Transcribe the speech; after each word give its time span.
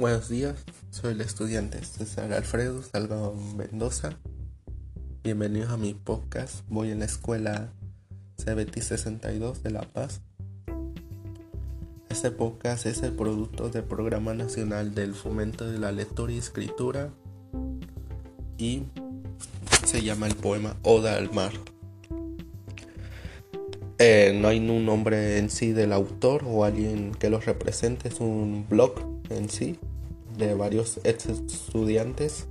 Buenos 0.00 0.30
días, 0.30 0.54
soy 0.88 1.12
el 1.12 1.20
estudiante 1.20 1.84
César 1.84 2.32
Alfredo 2.32 2.82
Salgado 2.82 3.34
Mendoza. 3.58 4.16
Bienvenidos 5.22 5.68
a 5.68 5.76
mi 5.76 5.92
podcast. 5.92 6.64
Voy 6.70 6.90
en 6.90 7.00
la 7.00 7.04
escuela 7.04 7.74
CBT 8.38 8.80
62 8.80 9.62
de 9.62 9.70
La 9.70 9.82
Paz. 9.82 10.22
Este 12.08 12.30
podcast 12.30 12.86
es 12.86 13.02
el 13.02 13.12
producto 13.12 13.68
del 13.68 13.84
Programa 13.84 14.32
Nacional 14.32 14.94
del 14.94 15.12
Fomento 15.14 15.70
de 15.70 15.78
la 15.78 15.92
Lectura 15.92 16.32
y 16.32 16.38
Escritura 16.38 17.10
y 18.56 18.84
se 19.84 20.00
llama 20.02 20.28
el 20.28 20.34
poema 20.34 20.76
Oda 20.82 21.18
al 21.18 21.30
Mar. 21.30 21.52
Eh, 23.98 24.34
no 24.40 24.48
hay 24.48 24.66
un 24.66 24.86
nombre 24.86 25.36
en 25.36 25.50
sí 25.50 25.72
del 25.72 25.92
autor 25.92 26.44
o 26.46 26.64
alguien 26.64 27.12
que 27.12 27.28
lo 27.28 27.38
represente, 27.38 28.08
es 28.08 28.18
un 28.20 28.64
blog 28.66 28.94
en 29.28 29.50
sí 29.50 29.78
de 30.46 30.54
varios 30.54 31.00
ex 31.04 31.26
estudiantes 31.26 32.46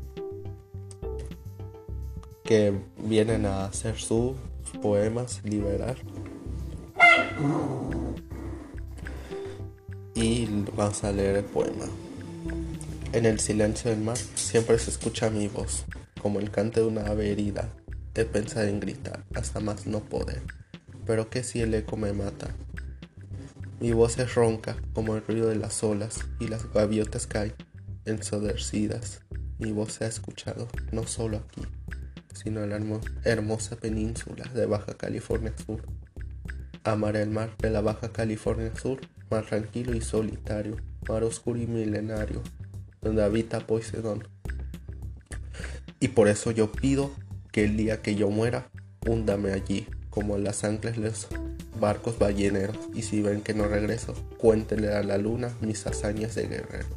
que 2.43 2.73
vienen 2.97 3.45
a 3.45 3.65
hacer 3.65 3.97
sus 3.97 4.35
poemas, 4.81 5.41
liberar. 5.43 5.97
Y 10.15 10.45
vamos 10.75 11.03
a 11.03 11.11
leer 11.11 11.37
el 11.37 11.45
poema. 11.45 11.85
En 13.13 13.25
el 13.25 13.39
silencio 13.39 13.91
del 13.91 14.01
mar 14.01 14.17
siempre 14.35 14.77
se 14.79 14.91
escucha 14.91 15.29
mi 15.29 15.47
voz, 15.47 15.85
como 16.21 16.39
el 16.39 16.51
canto 16.51 16.81
de 16.81 16.87
una 16.87 17.05
ave 17.07 17.31
herida. 17.31 17.69
He 18.15 18.25
pensado 18.25 18.67
en 18.67 18.79
gritar 18.79 19.23
hasta 19.33 19.59
más 19.59 19.87
no 19.87 19.99
poder 20.01 20.41
pero 21.09 21.27
que 21.27 21.41
si 21.41 21.59
el 21.59 21.73
eco 21.73 21.97
me 21.97 22.13
mata. 22.13 22.49
Mi 23.79 23.93
voz 23.93 24.19
es 24.19 24.35
ronca 24.35 24.75
como 24.93 25.15
el 25.15 25.25
ruido 25.25 25.49
de 25.49 25.55
las 25.55 25.83
olas 25.83 26.19
y 26.39 26.49
las 26.49 26.71
gaviotas 26.71 27.25
caen 27.25 27.55
Mi 29.59 29.71
voz 29.71 29.93
se 29.93 30.05
ha 30.05 30.07
escuchado 30.07 30.67
no 30.91 31.05
solo 31.05 31.37
aquí, 31.37 31.61
sino 32.33 32.63
en 32.63 32.69
la 32.69 33.01
hermosa 33.23 33.75
península 33.75 34.45
de 34.53 34.65
Baja 34.65 34.93
California 34.95 35.53
Sur. 35.65 35.83
Amaré 36.83 37.21
el 37.21 37.29
mar 37.29 37.55
de 37.57 37.69
la 37.69 37.81
Baja 37.81 38.11
California 38.13 38.71
Sur, 38.75 39.01
mar 39.29 39.45
tranquilo 39.45 39.93
y 39.93 40.01
solitario, 40.01 40.77
mar 41.07 41.23
oscuro 41.23 41.59
y 41.59 41.67
milenario, 41.67 42.41
donde 43.01 43.23
habita 43.23 43.59
Poseidón. 43.59 44.27
Y 45.99 46.07
por 46.09 46.29
eso 46.29 46.51
yo 46.51 46.71
pido 46.71 47.11
que 47.51 47.65
el 47.65 47.75
día 47.75 48.01
que 48.01 48.15
yo 48.15 48.29
muera, 48.29 48.69
húndame 49.05 49.51
allí, 49.51 49.87
como 50.09 50.37
las 50.37 50.63
anclas 50.63 50.97
los 50.97 51.27
barcos 51.79 52.17
balleneros, 52.17 52.77
y 52.93 53.01
si 53.01 53.21
ven 53.21 53.41
que 53.41 53.53
no 53.53 53.67
regreso, 53.67 54.13
cuéntenle 54.37 54.93
a 54.93 55.03
la 55.03 55.17
luna 55.17 55.53
mis 55.61 55.85
hazañas 55.85 56.35
de 56.35 56.47
guerrero. 56.47 56.87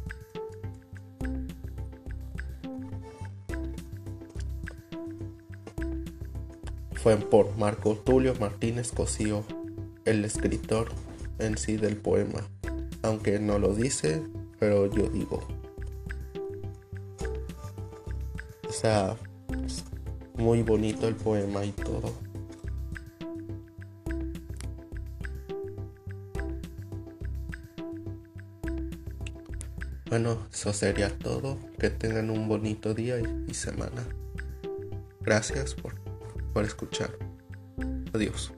Fue 6.95 7.17
por 7.17 7.57
Marco 7.57 7.95
Tulio 7.95 8.33
Martínez 8.39 8.91
Cosío, 8.91 9.43
el 10.05 10.23
escritor 10.25 10.89
en 11.39 11.57
sí 11.57 11.77
del 11.77 11.97
poema, 11.97 12.47
aunque 13.01 13.39
no 13.39 13.59
lo 13.59 13.73
dice, 13.73 14.23
pero 14.59 14.85
yo 14.93 15.09
digo. 15.09 15.45
O 18.67 18.71
sea, 18.71 19.17
muy 20.35 20.63
bonito 20.63 21.07
el 21.07 21.15
poema 21.15 21.65
y 21.65 21.71
todo. 21.71 22.13
Bueno, 30.13 30.37
eso 30.53 30.71
sería 30.73 31.09
todo. 31.09 31.57
Que 31.79 31.89
tengan 31.89 32.29
un 32.29 32.47
bonito 32.47 32.93
día 32.93 33.15
y, 33.19 33.53
semana. 33.55 34.05
Gracias 35.21 35.73
por, 35.73 35.95
por 36.53 36.63
escuchar. 36.63 37.11
Adiós. 38.13 38.53